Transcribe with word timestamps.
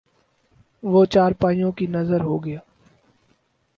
وہ 0.83 1.03
چارپائیوں 1.05 1.71
کی 1.71 1.87
نذر 1.87 2.21
ہو 2.21 2.43
گیا 2.45 2.59